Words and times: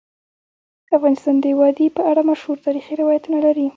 افغانستان 0.97 1.35
د 1.43 1.45
وادي 1.59 1.87
په 1.97 2.01
اړه 2.11 2.21
مشهور 2.29 2.57
تاریخی 2.65 2.93
روایتونه 3.01 3.37
لري. 3.45 3.67